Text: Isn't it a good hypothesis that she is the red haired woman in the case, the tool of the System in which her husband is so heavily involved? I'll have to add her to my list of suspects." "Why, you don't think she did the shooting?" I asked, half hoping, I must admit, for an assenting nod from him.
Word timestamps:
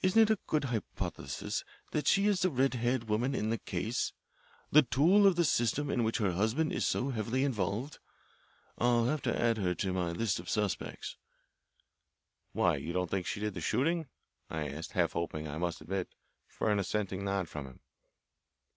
Isn't 0.00 0.30
it 0.30 0.30
a 0.30 0.38
good 0.46 0.62
hypothesis 0.66 1.64
that 1.90 2.06
she 2.06 2.28
is 2.28 2.42
the 2.42 2.50
red 2.50 2.74
haired 2.74 3.08
woman 3.08 3.34
in 3.34 3.50
the 3.50 3.58
case, 3.58 4.12
the 4.70 4.82
tool 4.82 5.26
of 5.26 5.34
the 5.34 5.44
System 5.44 5.90
in 5.90 6.04
which 6.04 6.18
her 6.18 6.34
husband 6.34 6.72
is 6.72 6.86
so 6.86 7.10
heavily 7.10 7.42
involved? 7.42 7.98
I'll 8.78 9.06
have 9.06 9.22
to 9.22 9.36
add 9.36 9.56
her 9.58 9.74
to 9.74 9.92
my 9.92 10.12
list 10.12 10.38
of 10.38 10.48
suspects." 10.48 11.16
"Why, 12.52 12.76
you 12.76 12.92
don't 12.92 13.10
think 13.10 13.26
she 13.26 13.40
did 13.40 13.54
the 13.54 13.60
shooting?" 13.60 14.06
I 14.48 14.68
asked, 14.68 14.92
half 14.92 15.14
hoping, 15.14 15.48
I 15.48 15.58
must 15.58 15.80
admit, 15.80 16.14
for 16.46 16.70
an 16.70 16.78
assenting 16.78 17.24
nod 17.24 17.48
from 17.48 17.66
him. 17.66 17.80